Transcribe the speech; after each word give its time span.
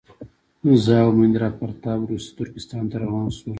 زه 0.83 0.95
او 1.05 1.11
مهیندراپراتاپ 1.17 2.01
روسي 2.09 2.29
ترکستان 2.37 2.83
ته 2.91 2.95
روان 3.03 3.27
شولو. 3.35 3.49